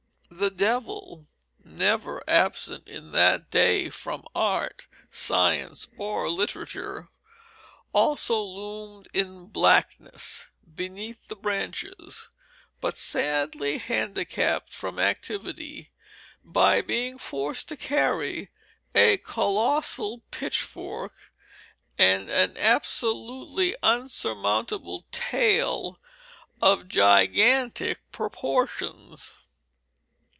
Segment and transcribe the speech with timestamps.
[0.33, 1.27] The devil,
[1.63, 7.09] never absent in that day from art, science, or literature,
[7.91, 12.29] also loomed in blackness beneath the branches,
[12.79, 15.91] but sadly handicapped from activity
[16.45, 18.49] by being forced to carry
[18.95, 21.33] a colossal pitchfork
[21.99, 25.99] and an absolutely unsurmountable tail
[26.61, 29.35] of gigantic proportions.